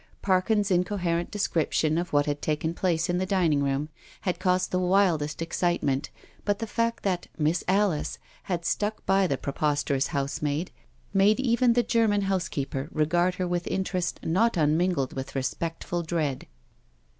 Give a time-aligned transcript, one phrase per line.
[0.23, 3.87] Parkins* in coherent description of what had taken place in the dining room
[4.21, 6.09] had caused the wildest excitement,
[6.43, 10.71] but the fact that" Miss Alice had stuck by the preposterous housemaid
[11.13, 16.47] made even the German housekeeper regard her with interest not unmingled with respectful dread.